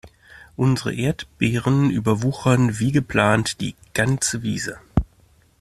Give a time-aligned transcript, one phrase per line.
[0.55, 4.79] Unsere Erdbeeren überwuchern wie geplant die ganze Wiese.